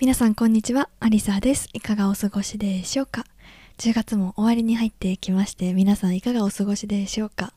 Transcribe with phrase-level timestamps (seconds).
[0.00, 0.88] 皆さんこんにちは。
[0.98, 1.68] アリサです。
[1.74, 3.26] いかがお過ごしでしょうか
[3.76, 7.52] ？10月も終わりに入ってきまして皆さんいかがお過ごしでしょうか？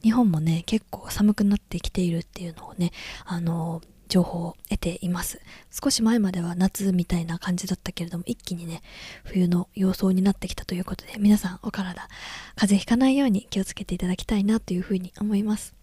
[0.00, 2.92] 日本もね結構寒くなってきているっていうのをね
[3.24, 5.40] あの情報を得ています。
[5.72, 8.80] 少し前までは夏みたいな感じだったけれども一気にね
[9.24, 12.08] 冬の様相になってきたということで皆さんお体
[12.54, 15.74] 風邪ひかないように気をつけていただきたいなというふうに思います。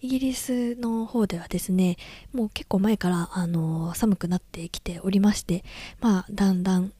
[0.00, 1.96] イギリスの方ではですね
[2.32, 5.64] もう結構前からあの寒くなってきておりまして
[6.00, 6.92] まあだんだん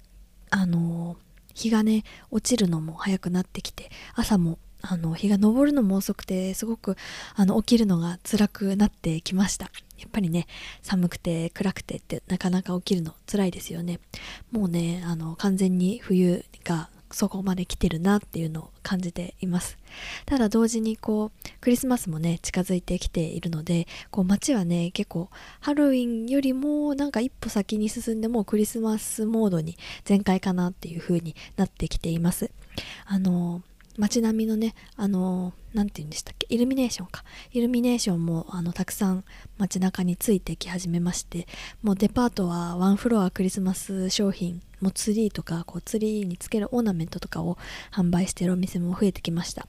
[0.50, 1.16] あの
[1.54, 6.96] 日がね落ちるのも早くなってきて朝もあの日が昇るのも遅くてすごく
[7.34, 9.70] あの起きるのが辛くなってきました。
[9.98, 10.46] やっぱりね
[10.82, 13.98] 寒くて暗くてってなかなか起きるの辛いですよね。
[14.52, 19.78] もうねあの完全に冬がそこまで来てるなっていうのを感じています。
[20.26, 25.28] ただ同時にこうクリスマスもね近づいてきているのでこう街はね結構
[25.60, 32.50] ハロウィンよりもなんか一歩先に進んでもうクリスマスモードに全開かなっていう風になってきています。
[33.06, 33.62] あの
[33.98, 36.46] 街並みのねあの何て言うんでしたっけ？
[36.48, 37.24] イルミネーションか。
[37.52, 39.24] イルミネーションもあのたくさん
[39.58, 41.46] 街中についてき始めまして
[41.82, 47.58] もうデパートはワンフロアクリスマス商品もうツリーとかこうツリーにつけるオーナメントとかを
[47.92, 49.66] 販売してるお店も増えてきました。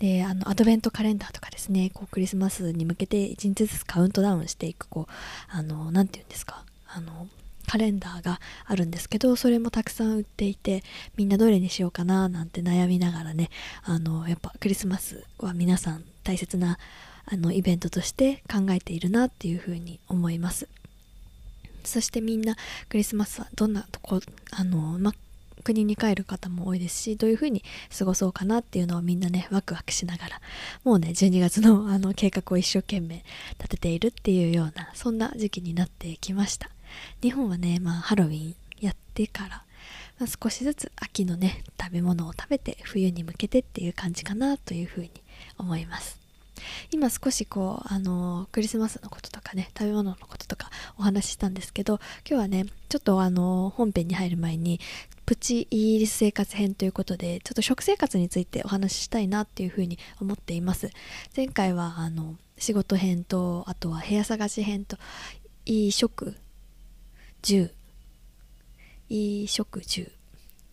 [0.00, 5.12] であのアドベントカレンダーとかですねこうクリスマスに向けて1日ずつカウントダウンしていくこう
[5.48, 6.64] あの何て言うんですか？
[6.88, 7.28] あの
[7.66, 10.82] カレンダーがあるんですけどそれもたくさん売っていて
[11.16, 13.50] みんなどれにしようかななんて悩みながらね
[13.82, 16.78] あのやっぱクリスマスは皆さん大切な
[17.26, 20.68] あのイベントとして考えているなっていうふうに思います。
[21.84, 22.56] そしてみんな
[22.88, 24.20] クリスマスはどんなとこ
[24.52, 25.12] あの、ま、
[25.62, 27.62] 国に帰る方も多いですしどういうふうに
[27.96, 30.40] 過ごそうかなっていうのをみんなねワクワクしながら
[30.82, 33.22] もうね12月のあの計画を一生懸命
[33.58, 36.73] 立てているっていうようなそんな時期になってきました。
[37.22, 39.64] 日本はね、まあ、ハロウィンやってから、
[40.18, 45.10] まあ、少しずつ秋のね食べ物を食べて冬に向けてっていう感じかなというふうに
[45.58, 46.24] 思います。
[46.90, 54.80] 今少しこうあのクリスマスのこととかね食べ物のこととかお話ししたんですけど今日はねちょっとあの本編に入る前に
[55.26, 60.90] プチイギリス生活編ということでちょっと食生活についてお話ししたいなっていうふうに思っています。
[61.36, 64.96] 前回はあの仕事編とあとは部屋探し編と
[65.66, 66.36] いい食
[67.44, 67.70] 10
[69.10, 70.10] 衣食住。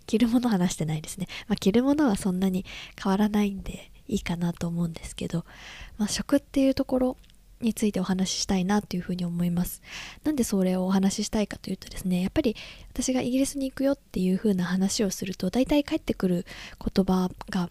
[0.07, 2.65] 着るもの話してないですね、まあ、着るものはそんなに
[3.01, 5.45] 変わらないんでいいかなと思うんですけど、
[5.97, 7.17] まあ、食っていうところ
[7.61, 9.81] についてお話ししたいなというふうに思います。
[10.23, 12.55] なんでそれをお話ししたいかというとですねやっぱり
[12.89, 16.45] 私がイギリスに行くよっていうふうな話をすると大体返ってくる
[16.79, 17.69] 言葉が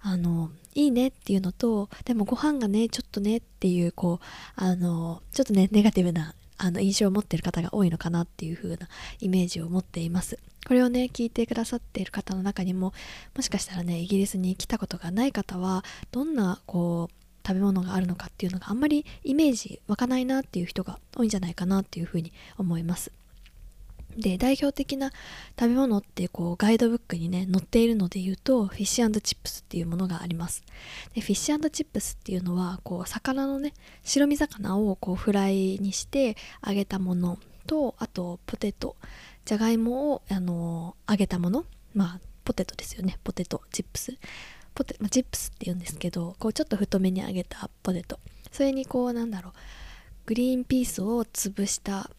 [0.00, 4.24] あのいいねっていうのとでもご飯がねちょっとねっていうこう
[4.56, 8.88] あのちょっとねネガティブなあの印象を持っている方が多いのかなっていう風な
[9.20, 10.38] イメージを持っています。
[10.64, 12.92] これをね聞いてくださっている方の中にも
[13.34, 17.14] もしかしたらねイギリスに来たことがない方はどんなこう
[17.46, 23.10] 食べ物があるのかっていうのがあんまりイメージ湧かないなっていう人が多いんじゃないかなっていうふうに思います。
[24.16, 25.10] で代表的な
[25.58, 30.62] 食べ物ってこうガイドブックにね載っているので言うとフィッシュチップスっていうものがあります。
[31.14, 36.36] でフィッシュチップスっていうのはこう魚のね白身魚をこうフライにして
[36.66, 38.96] 揚げたものとあとポテト。
[39.44, 41.64] じゃがいもをあの揚げたもの。
[41.94, 43.18] まあポテトですよね。
[43.24, 44.16] ポテトチップス。
[44.74, 48.18] ポテ、まあ、チップスって言うんですけどこうちょっと太めに揚げたポテト。
[48.50, 49.52] それにこうなんだろう。
[50.26, 52.10] グリーンピースを潰した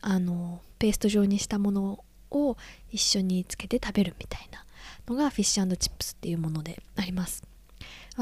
[0.00, 2.58] あのペースト状にしたものを
[2.90, 4.66] 一緒につけて食べるみたいな
[5.08, 7.42] のがフィッシュチップスっていうものであります、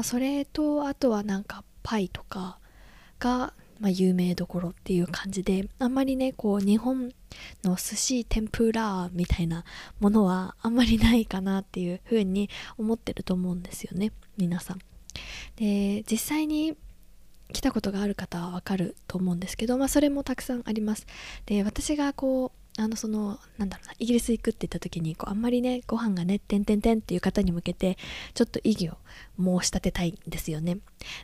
[0.01, 2.59] それとあとはなんかパイとか
[3.19, 3.51] が、
[3.81, 7.11] まあ、有名どころっていう感じであんまりねこう日本
[7.65, 9.65] の寿司天ぷらみたいな
[9.99, 14.79] ものはあんまりないかなっていうふうに思ってると思うんですよね皆さん。
[15.57, 16.77] で実際に
[17.53, 21.05] 来たことがある方はわかると思うんですけど、まあ、それもたくさんあります。
[21.45, 27.97] で私がこうあのそのなんだろうなイギリス行くって言った時にこうあんまりねご飯がねてんてんてんっていう方に向けて
[28.33, 28.97] ちょっと意義を
[29.37, 30.79] 申し立てたいんですよね。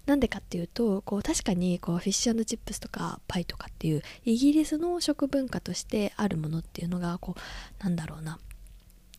[0.05, 8.37] なんでかっていうとこう確かにこうフィッシュチップスとかパイとかっていうイギリスの食文化としてあるものっていうのがこうなんだろうな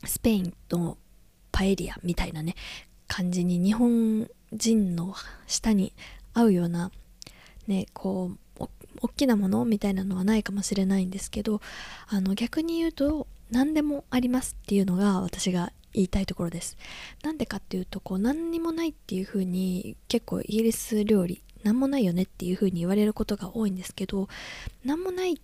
[0.05, 0.97] スペインの
[1.51, 2.55] パエリアみたいなね
[3.09, 5.15] 感じに日本人の
[5.49, 5.93] 舌に
[6.33, 6.93] 合うような
[7.71, 8.69] ねこう
[9.01, 11.61] 大きなものみたいなのはないかもしれないんですけど
[12.09, 16.77] あの逆に言うと何でもありますっていうのが私が言いたいところです。
[17.23, 24.29] なんでかっていうとこう何にもないっていう風に結構イギリス料理何もないよねっていう風に言われることが多いんですけど
[24.85, 25.37] 何もないっ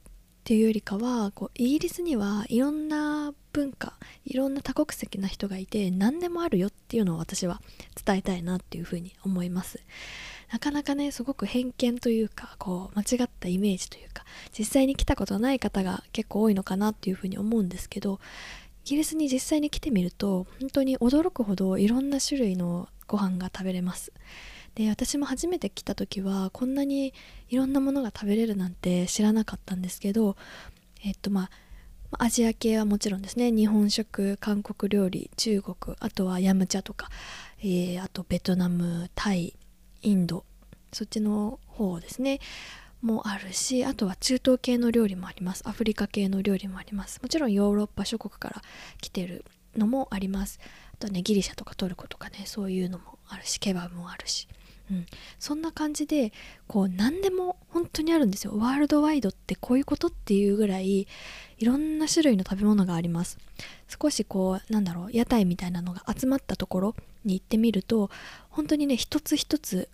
[0.44, 3.94] ていうよりかはこうイギリスにはいろんな文化
[4.24, 7.60] いろんな多国籍な人がいて何でもあるよっていうのを私は
[8.04, 9.80] 伝えたいなっていう風に思います。
[10.50, 14.24] なかなかねすごく偏見というかこう間違ったイメージというか
[14.56, 18.20] 実際に来たことない方が結構多いのかなっていうふうに思うんですけど
[18.84, 24.12] イギリスに実際に来てみると本当に驚くほどいろんな種類のご飯が食べれます。
[24.76, 27.14] で私も初めて来た時はこんなに
[27.48, 30.36] いろんなものが食べれるなんて知らなかったんですけど
[31.02, 31.50] えっとまあ
[32.18, 33.50] アジア系はもちろんですね。
[33.50, 37.10] 日本食韓国料理中国あとはヤムチャとか、
[37.58, 39.56] えー、あとベトナムタイ
[40.02, 40.44] インド
[40.92, 42.40] そっちの方ですね。
[43.02, 45.62] もあるしあとは中東系の料理もあります。
[45.68, 47.20] アフリカ系の料理もあります。
[47.22, 48.62] もちろんヨーロッパ諸国から
[49.00, 49.44] 来てる
[49.76, 50.58] のもあります。
[50.94, 54.48] あとねギリシャとかトルコとかねそういうのもあるしケバブもあるし、
[54.90, 55.06] うん、
[55.38, 56.32] そんな感じで
[56.66, 58.56] こう何でも本当にあるんですよ。
[58.56, 61.06] ワールドワイドってこういうことっていうぐらい
[61.58, 63.38] いろんな種類の食べ物があります。
[63.88, 66.94] 少しこうなんだろう屋台みたいなのが集まったところ
[67.24, 68.10] に行ってみると
[68.50, 69.88] 本当にね一つ一つ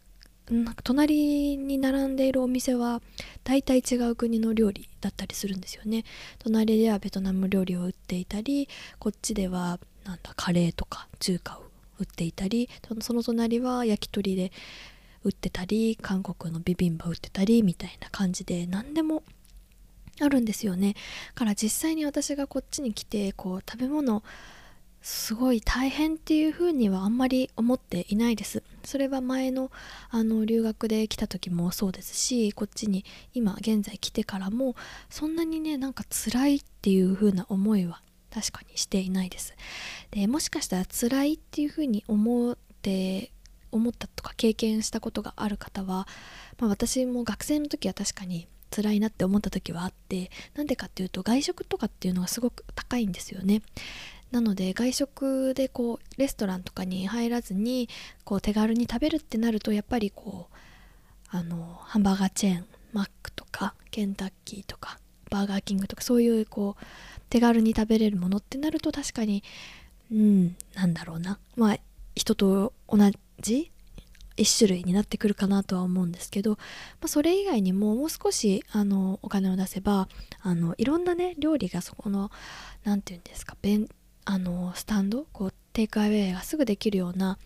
[0.50, 3.00] なんか隣に並んでいるお店は
[3.44, 6.04] 大体違う国の料理だったりするんですよね。
[6.38, 8.68] 隣ではベトナム料理を売っていたり
[8.98, 11.71] こっちではなんだカレーとか中華を
[12.02, 12.68] 売っていたり
[13.00, 14.52] その隣は焼き鳥で
[15.24, 19.22] 売ってたり韓国のビビンバ売ってたりみたいな感じで何でも
[20.20, 20.94] あるんですよね。
[21.34, 24.22] から実際に私がこっちに来てこう食べ物
[25.00, 28.62] すごい大変っていう風にはあんまり思っていないです。
[28.84, 29.70] それは前の
[30.10, 34.76] あの留学で来た時もそうですしこっちに今現在来てからも
[35.08, 38.00] そんなにねなんか辛いっていう風な思いは
[38.32, 39.54] 確かにしていないです。
[40.10, 43.30] でもしかしたら辛いっていう風に思って
[43.70, 46.06] 思ったとか経験したことがある方は、
[46.58, 53.62] まあ、私も学生の時は確かに辛いなって思った時はあってなんでかっていうと外食とかっていうのがすごく高いんですよね。
[54.30, 57.90] なので外食でこうレストランとかに入らずに
[58.24, 60.56] こう手軽に食べるってなるとやっぱりこう
[61.28, 64.98] あのハンバーガーチェーンマックとかケンタッキーとか
[65.30, 66.84] バーガーキングとかそういうこう
[67.32, 69.42] 手軽に食べれるものってなると確かに
[70.12, 71.38] うんなんだろうな。
[71.56, 71.78] まあ
[72.14, 72.98] 人と同
[73.40, 73.72] じ
[74.36, 76.58] 1種類になってくるかなとは思うんですけど、ま
[77.04, 80.08] あ、それ以外にももう少しあのお金を出せば
[80.42, 82.30] あのいろんなね料理がそこの
[82.84, 83.56] 何て言うんですか
[84.26, 87.38] あのスタンドこうテイクアウェイがすぐできるような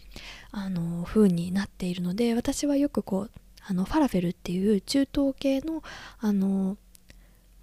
[0.50, 3.30] あの風になっているので私はよくこう
[3.68, 5.84] あのファラフェルっていう中東系の
[6.18, 6.76] あの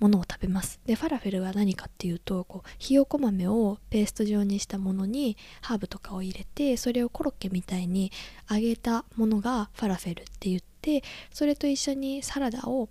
[0.04, 0.82] ものを食べます。
[0.86, 8.12] でファラフェルは何かっていうとこうひよこ豆をペースト状にしたものにハーブとかを入れてそれをコロッケみたいに
[8.52, 12.90] 揚げたものがファラフェルって言ってそれと一緒にサラダを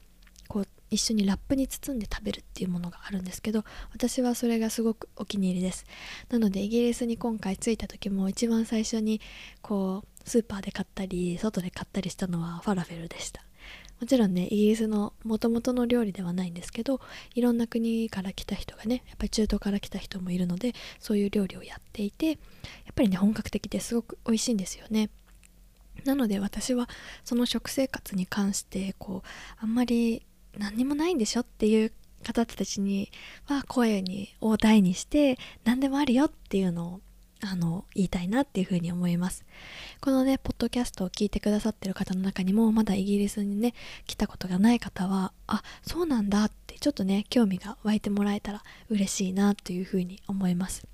[0.48, 5.84] こう一緒にラップに包んで食べるっていうものがあるんですけど私はそれがすごくお気に入りです。
[6.30, 9.20] なのでイギリスに今回着いた時も一番最初に
[9.60, 13.44] こうスーパーで買ったり外で買ったりしたのはファラフェルでした。
[14.02, 17.00] もちろんねイギリスの元々の料理ではないんですけど
[17.36, 22.38] いろんな国から来た人がねやっぱり中東から来た人もいるのでそういう料理をやっていてやっ
[22.96, 25.08] ぱりね本格的ですごく美味しいんですよね。
[26.04, 26.88] なので私は
[27.22, 29.28] その食生活に関してこう
[29.60, 30.26] あんまり
[30.58, 31.92] 何にもないんでしょっていう
[32.24, 33.12] 方たちに
[33.44, 37.00] は声にを大にして何でもあるよっていうのを
[37.44, 39.44] あの言いたいなっていうふうに思います。
[40.00, 43.74] このねポッドキャストを聞いてくださってる方の中にもまだイギリスにね
[44.06, 50.86] 来たことがない方はあそうなんだってちょっとね興味が湧いてもらえたら嬉しいなというふうに思います。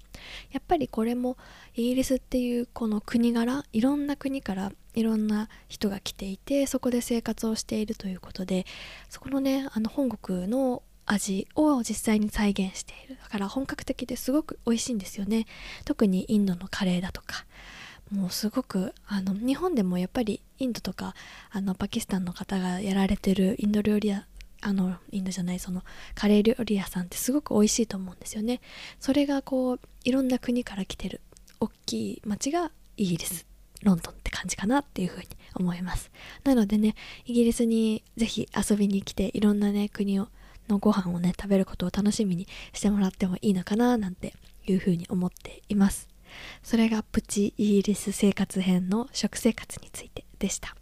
[0.50, 1.37] やっぱりこれも
[1.75, 8.67] イギリスっていうこの国柄いろんな国からいろんな人が来ていてそこで生活をしているということで
[9.09, 13.18] そこのねあの本国の味を実際に再現している。
[13.22, 15.46] だから本格的ですごく美味しいんですよね。
[15.84, 17.46] 特にインドのカレーだとか。
[18.10, 21.14] もうすごくあの日本でもやっぱりインドとか
[21.50, 24.26] あのパキスタンの方がやられてるインド料理屋
[24.62, 25.82] あのインドじゃないその
[26.14, 28.60] カレー料理屋さんってすごく美味しいと思うんですよね。
[28.98, 31.20] それがこういろんな国から来てる
[31.60, 33.46] 大きい町がイギリス
[33.82, 36.10] ロンドンって感じかなっていうふうに思います。
[36.44, 36.94] なのでね
[37.26, 40.28] イギリスにぜひ遊びに来ていろんなね国を
[40.68, 44.34] のご飯をね食べることを楽しみにしてもらってもいいのかななんて
[44.66, 46.08] いうふうに思っています。
[46.62, 50.76] それがプチイギリス生活編の食生活についてでした。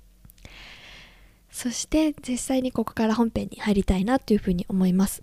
[1.50, 5.22] そして実際にここから本編に入りたいなというふうに思います。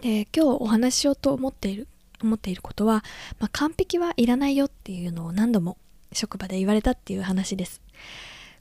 [0.00, 1.88] で今日お話ししようと思っている
[2.22, 3.04] 思っていることは、
[3.38, 5.76] まあ、完璧はいらないよっていうのを何度も
[6.12, 7.82] 職場で言われたっていう話です。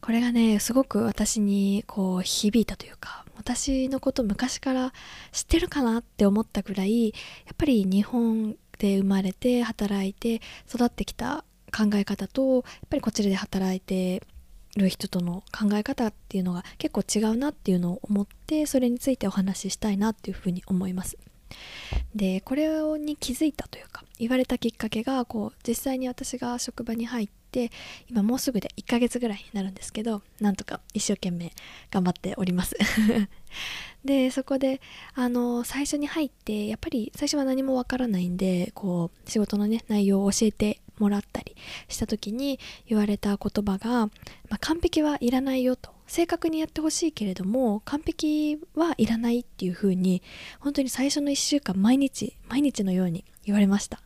[0.01, 4.93] これがねすごく私にこう響いたというか私のこと昔から
[5.31, 7.13] 知ってるかなって思ったぐらいや
[7.53, 11.43] っぱり日本で生まれて働いて育ってきた
[11.75, 14.21] 考え方とやっぱりこちらで働いて
[14.75, 21.17] る人との考え方っていうのが結構違うなっていうのを思ってそれについてお話ししたいなっていうふうに思います。
[22.15, 27.71] でこれに気づいたというか言われたきっかけがこう実際に私が職場に入って
[28.09, 31.51] 今もうすぐで1ヶ月ぐらいになるんですけどなんとか一生懸命
[31.91, 32.75] 頑張っております。
[34.03, 34.81] でそこで
[35.13, 41.55] あの最初に入ってやっぱり最初は何もわからないんでこう仕事のね内容を教えてもらったり
[41.87, 44.11] した時に言われた言葉が、ま
[44.51, 45.91] あ、完璧はいらないよと。
[46.05, 50.21] 正確にやってほしいけれども完璧はいらないっていう風に
[50.59, 54.01] 本当に最初の1週間毎日毎日のように言われました。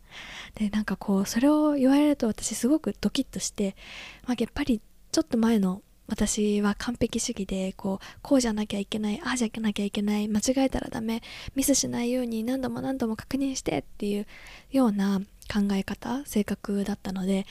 [0.56, 3.76] でなんかこうそれを言われると私すごくドキッとして、
[4.26, 11.22] まあ、やっぱりちょっと前の私は完璧主義でこうこうじゃなきゃいけないああじゃなきゃいけない間違えたらダメ
[11.56, 14.28] ミスしないように何度も何度も確認してっていう
[14.72, 17.46] ような考え方性格だったので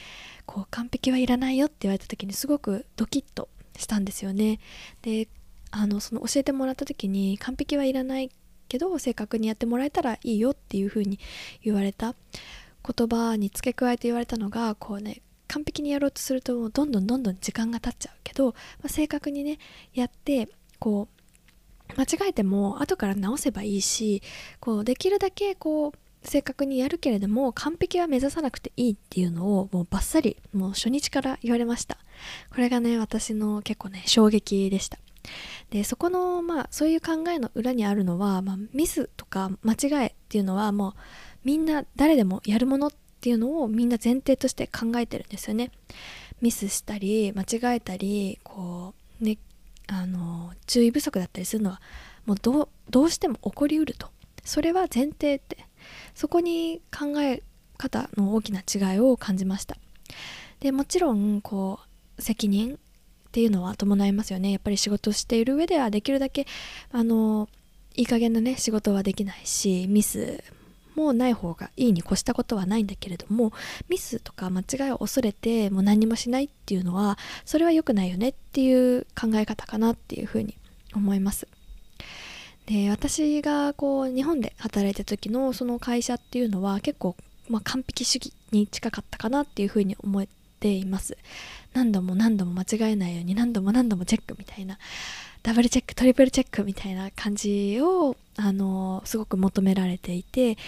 [0.47, 4.59] こう完璧はいらないよって言われた時にすごくドキッとしたんですよね。
[5.03, 5.29] で
[5.71, 8.31] あのその教えてもらった時に完璧はいらない
[8.69, 11.19] けど正確にやってもらえたらいいよっていう風に
[11.63, 12.15] 言われた。
[12.95, 18.53] 言葉に付け加えて言われたのがこうね完璧にやろうとするともうどんどんどんどん時間が経っちゃうけど、ま
[18.85, 19.59] あ、正確にね
[19.95, 24.23] やってこう間違えても後から直せばいいし
[24.61, 31.99] こうできるだけこう正確にやるけれども完璧は目指さなくていいっていうのをもうバッサリもう初日から言われました。
[32.51, 34.99] これがね私の結構ね衝撃でした。
[35.71, 40.93] でそこのまあそういう考えの裏にあるのは、まあ、ミスとか間違いっていうのはもう
[41.45, 45.71] みんな誰でもやるものっていうのをみんな前提として考えてるんですよね。
[46.41, 49.39] ミスしたり間違えたりこうね
[49.87, 51.81] あの注意不足だったりするのは
[52.27, 54.09] もうどうしても起こりうると。
[54.45, 55.67] それは前提って
[56.15, 57.43] そこに考え
[57.77, 59.77] 方の大きな違いを感じました。
[60.61, 61.81] でもちろんこ
[62.19, 62.79] う責任
[63.37, 64.51] っていうのは伴いますよね。
[64.51, 66.47] やっぱり仕事している上ではできるだけ
[66.91, 67.51] あの
[67.95, 70.43] いい加減なね仕事はできないしミス
[70.95, 73.53] もない方がいいに越したことはないんだけれども
[73.91, 80.57] ミスとか間違いを恐れてもう何もしないっていうのはそれは良くないよねっていう考え方かなっていうふうに
[80.95, 81.47] 思います。
[82.65, 87.17] で私がこう日本で働いた時のその会社っていうのは結構、
[87.51, 90.27] まあ、完璧主義に近かったかなっていうふうに思っ
[90.59, 91.17] ています。
[91.75, 94.79] 何度も何度も間違えないように何度も何度もチェックみたいな。
[95.43, 100.59] ダブルチェックトリプルチェックみたいな感じをあのすごく求められていて、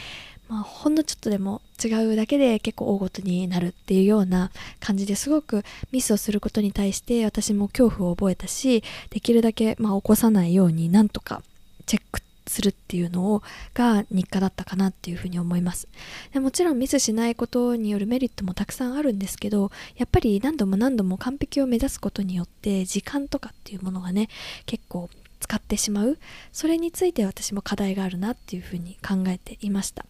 [0.48, 11.42] まあ、ほんのちょっとでも違うだけで結構大ごとになるっていうような感じですごくミスをすることに対して私も恐怖を覚えたしできるだけまあ起こさないようになんとか
[11.86, 13.42] チェックするっていうのを
[13.74, 15.88] が日課だったかなっていうふうに思います。
[16.32, 24.28] でもちろんミスしないことによるメリットもたくさんあるんですけどやっぱり何度も何度も完璧を目指すことによって時間とかっていうものがね
[24.66, 25.08] 結構
[25.40, 26.18] 使ってしまう。
[26.52, 30.04] それについて私も課題があるなっていうふうに考えていました。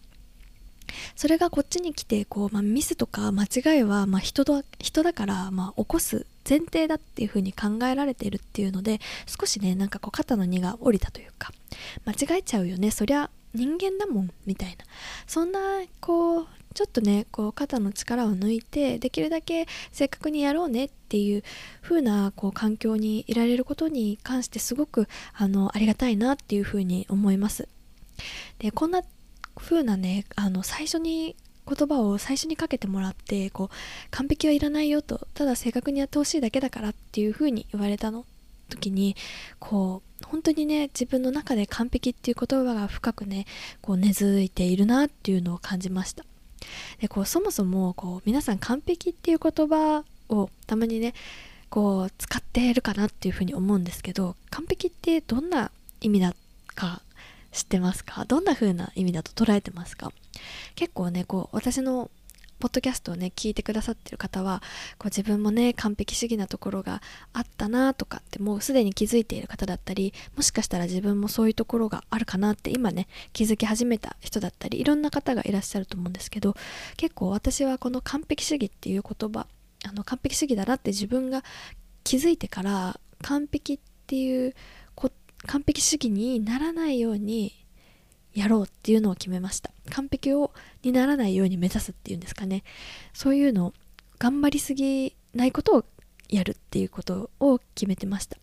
[1.15, 11.51] それがこっちに来てこう、まあ、ミスとか間違いは、まあ、人だ人だから、まあ、起こす前提だっていう風に考えられているっていうので少しねなんかこう肩の荷が下りたというか
[12.05, 12.91] 間違えちゃうよね。
[12.91, 14.85] そりゃ人間だもんみたいな。
[15.27, 15.59] そんな
[15.99, 21.43] こうちょっとねこう肩の力を抜いてできるだけ正確にやろうねっていう
[21.81, 27.67] 風なこう環境にいられることに関してすごくあのありがたいなっていう風に思います。
[28.59, 29.01] でこんな
[29.55, 31.35] 風なねあの最初に
[31.67, 33.75] 言葉を最初にかけてもらってこう
[34.09, 38.25] 完璧はいらないよとただ正確にやってほしいだけだからっていう風に言われたの
[38.69, 39.15] 時に
[39.59, 43.45] こう本当にね自分の中で完璧っていう言葉が深くね
[43.81, 46.23] こう根付いているなっていうのを感じました。
[46.99, 51.13] でこうそもそもこう皆さん完璧っていう言葉をたまにね
[51.69, 56.35] こう使っているかなっていうふうに思うんですけど完璧ってどんな意味だ
[56.75, 57.01] か
[57.51, 58.25] 知ってますか？
[58.25, 60.11] どんな風な意味だと捉えてますか？
[60.75, 62.11] 結構ねこう私の
[62.59, 64.61] ポッドキャストをね聞いてくださってる方は
[64.97, 67.01] こう自分もね完璧主義なところが
[67.31, 76.53] あったなとかってもうすでに気づいている方だったりもしかしたら自分もそういうところがあるかなって今ね気づき始めた人だったりいろんな方がいらっしゃると思うんですけど
[76.97, 79.47] 結構私はこの完璧主義っていう言葉
[79.87, 81.45] あの完璧主義だなって自分が
[82.03, 84.53] 気づいてから完璧っていう
[85.47, 87.65] 完璧主義にならないように
[88.33, 89.71] やろうっていうのを決めました。
[89.89, 90.51] 完璧を
[90.83, 92.63] にならないように目指すっていうんですかね。
[93.13, 93.73] そういうの
[94.17, 95.85] 頑張りすぎないことを
[96.29, 98.37] やるっていうことを決めてました。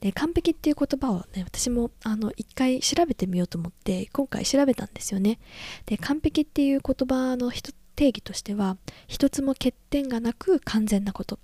[0.00, 5.38] で完璧っていう言葉をね私もあの一回調べてみようと思って今回調べたんですよね。
[5.86, 7.50] で完璧っていう言葉の
[7.96, 8.76] 定義としては
[9.08, 11.38] 一つも欠点がなく完全なこと。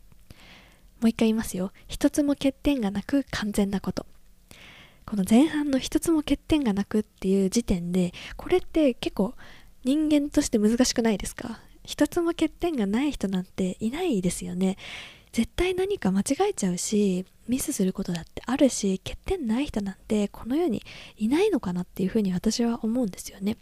[1.01, 1.73] もう一回言いますよ。
[1.89, 4.07] 一つも欠点がなく完全なこと。
[5.07, 9.35] この前半の一つも欠点がなくっていう時点でこれって結構
[9.85, 11.61] 人間として難しくないですか？
[11.85, 14.77] 一つも欠点がない人なんていないですよね。
[15.33, 20.83] 絶対何か間違えちゃうしミスすることだってあるし欠点ない人なんてこの世に
[21.17, 23.57] いないのかなっていうふうに私は思うんですよね。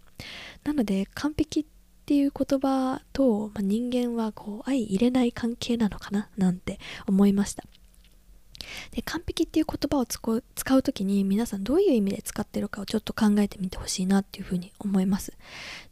[0.65, 1.65] なので完璧っ
[2.07, 7.63] ていう言葉と、まあ、人間はこう相入れない関係なのかななんて思いました。
[8.93, 15.33] で完璧っていう言葉を使う時に皆さんどういう意味で使ってるかをちょっと考えてみてほしいなっていうふうに思います。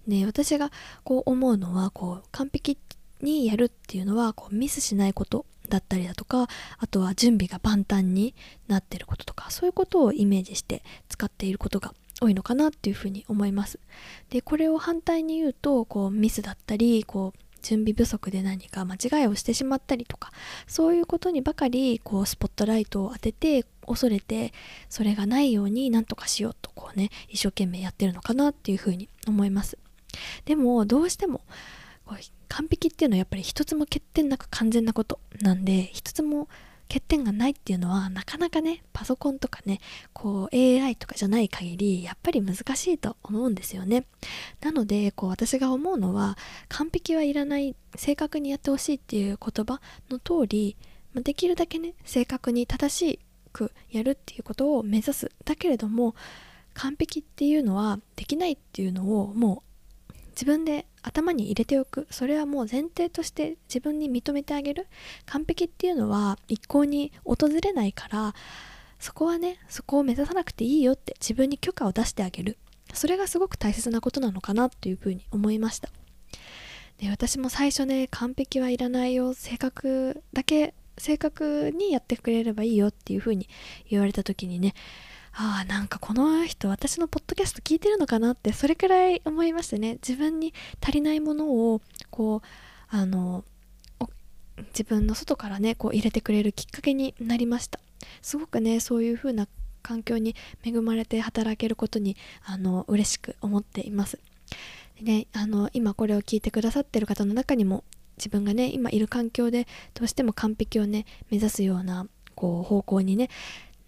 [0.07, 0.71] で私が
[1.05, 2.79] こう思うのはこう完璧
[3.21, 6.49] にやるっていうのはこうミスしないことだったりだとか
[6.79, 8.35] あとは準備が万端に
[8.69, 13.79] なってることとかそういうことをイメージして使っていることが多いのかなっていうふうに思います。
[14.31, 20.33] でこれを反対に言うとこうミスだったりこう準備不足で何か間違いをしてしまったりとか
[20.67, 24.53] そういうことにばかりこうスポットライトを当てて恐れて
[24.89, 29.79] それがないように何とかしようとこうね一生懸命やってるのかなっていうふうに思います。
[30.45, 31.43] でもどうしても
[32.49, 36.49] 完璧っていうのはやっぱり一つも欠点なく完全なことなんで一つも
[36.89, 39.81] 欠点がないっていうのはなかなかねパソコンとかね
[40.13, 44.07] こう AI とかじゃない限りやっぱり難しいと思うんですよね。
[44.61, 46.37] なのでこう私が思うのは
[46.69, 50.77] 完璧はいらない正確にやってほしいっていう言葉の通り
[51.15, 53.21] できるだけね正確に正し
[53.53, 55.31] くやるっていうことを目指す。
[55.45, 56.15] だけれども
[56.75, 59.63] 完璧っていうのはできないっていうのをも
[60.11, 62.07] う自分で頭に入れておく。
[62.11, 64.87] それはもう前提として自分に認めてあげる。
[65.27, 68.35] 完璧っていうのは一向に訪れないから
[68.99, 72.59] そこはねそこを目指さなくていいよって自分に許可を出してあげる。
[72.95, 75.91] それがすごく大切なことなのかなっていうふうに思いました。
[76.99, 79.35] で私も最初ね完璧はいらないよ。
[79.35, 83.49] 性格だけ正確にやってくれればいいよっていうふうに
[83.89, 84.75] 言われた時にね
[85.41, 89.95] ああなんかこの人私のポッドキャスト聞いてるのかなってそれくらい思いましてね。
[89.95, 92.47] 自分に足りないものをこう
[92.89, 93.45] あの
[94.71, 97.79] 自分の外からねこう入れてくれるきっかけになりました。
[98.21, 99.47] すごくねそういう風な
[99.81, 104.19] 環境に恵まれて働けることにあの嬉しく思っています。
[105.01, 107.85] でねあの今これを聞いてくださってる方の中にも
[108.17, 113.31] 自分がね今いる環境でどうしても完璧をね目指すようなこう方向にね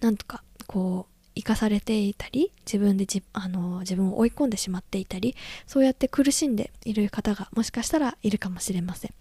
[0.00, 1.10] なんとかこう
[1.40, 5.35] 生かされていたり自分でじあの自分を追い込んでしまっていたり
[5.66, 9.14] そうやって苦しんでいる方がもしかしたらいるかもしれません。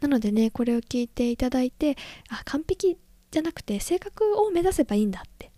[0.00, 1.96] なのでねこれを聞いていただいて
[2.28, 2.96] あ完璧
[3.30, 5.50] じゃなくて性格を目指せばいいんだって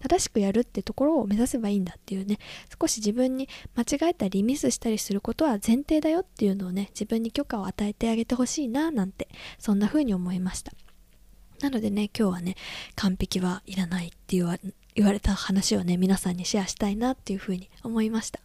[0.00, 2.38] 正しくやるってところを目指せばいいんだっていうね
[2.80, 10.72] 少し自分に間違えたりミスしたりすることは前提だよっていうのをね自分に許可を与えてあげてほしいななんてそんな風に思いました。
[11.60, 12.54] なのでね今日はね
[12.94, 14.56] 完璧はいらないって言わ
[14.98, 18.40] 言われた話をね皆さんにシェアしたいなっていうふうに思いました。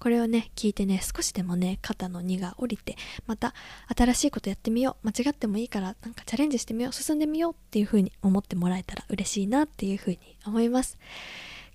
[0.00, 3.52] これをね聞いてね少しでもね肩の荷が下りてまた
[3.94, 10.96] 新しいことやってみよう間違ってもいいからなんかチャレンジしてみよう進んでみようっていうふうに思ってもらえたら嬉しいなっていうふうに思います。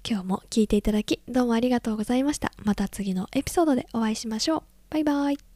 [0.09, 2.51] 今日も聞いていただきどうもありがとうございました。
[2.63, 4.63] また次のエピソードでお会いしましょう。
[4.89, 5.52] バイバイ。